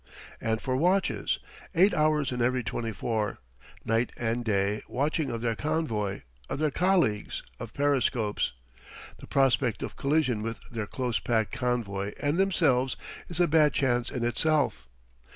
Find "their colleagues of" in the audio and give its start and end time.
6.57-7.75